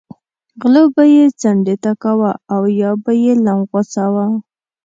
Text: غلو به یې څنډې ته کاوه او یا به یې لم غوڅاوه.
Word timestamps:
غلو 0.61 0.83
به 0.95 1.03
یې 1.15 1.23
څنډې 1.41 1.75
ته 1.83 1.91
کاوه 2.03 2.31
او 2.53 2.61
یا 2.81 2.91
به 3.03 3.11
یې 3.23 3.33
لم 3.45 3.59
غوڅاوه. 3.69 4.25